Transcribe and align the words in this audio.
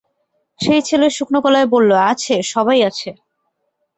সেই 0.59 0.81
ছেলে 0.81 1.07
শুকনো 1.09 1.39
গলায় 1.45 1.67
বলল, 1.73 1.91
আছে, 2.11 2.35
সবাই 2.53 2.79
আছে। 2.89 3.09